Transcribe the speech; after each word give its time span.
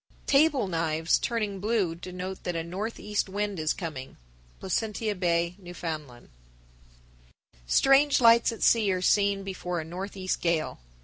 Table 0.25 0.67
knives 0.67 1.19
turning 1.19 1.59
blue 1.59 1.93
denote 1.93 2.43
that 2.43 2.55
a 2.55 2.63
northeast 2.63 3.29
wind 3.29 3.59
is 3.59 3.71
coming. 3.71 4.17
Placentia 4.59 5.13
Bay, 5.13 5.55
N.F. 5.63 5.83
1061. 5.83 6.29
Strange 7.67 8.19
lights 8.19 8.51
at 8.51 8.63
sea 8.63 8.91
are 8.93 9.01
seen 9.03 9.43
before 9.43 9.79
a 9.79 9.85
northeast 9.85 10.41
gale. 10.41 10.79